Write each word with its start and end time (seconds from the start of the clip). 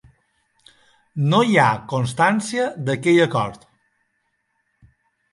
No 1.33 1.41
hi 1.49 1.59
ha 1.63 1.67
constància 1.91 2.65
d'aquell 2.87 3.19
acord. 3.27 3.67